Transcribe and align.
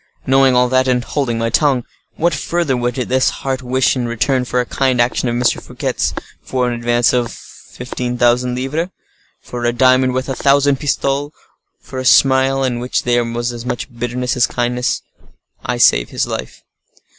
Knowing 0.25 0.55
all 0.55 0.67
that, 0.67 0.87
and 0.87 1.03
holding 1.03 1.37
my 1.37 1.51
tongue, 1.51 1.83
what 2.15 2.33
further 2.33 2.75
would 2.75 2.95
this 2.95 3.29
heart 3.29 3.61
wish 3.61 3.95
in 3.95 4.07
return 4.07 4.43
for 4.43 4.59
a 4.59 4.65
kind 4.65 4.99
action 4.99 5.29
of 5.29 5.35
M. 5.35 5.43
Fouquet's, 5.43 6.15
for 6.41 6.67
an 6.67 6.73
advance 6.73 7.13
of 7.13 7.31
fifteen 7.31 8.17
thousand 8.17 8.55
livres, 8.55 8.89
for 9.41 9.63
a 9.63 9.71
diamond 9.71 10.15
worth 10.15 10.27
a 10.27 10.33
thousand 10.33 10.79
pistoles, 10.79 11.31
for 11.79 11.99
a 11.99 12.03
smile 12.05 12.63
in 12.63 12.79
which 12.79 13.03
there 13.03 13.23
was 13.23 13.51
as 13.53 13.63
much 13.63 13.95
bitterness 13.95 14.35
as 14.35 14.47
kindness?—I 14.47 15.77
save 15.77 16.09
his 16.09 16.25
life." 16.25 16.63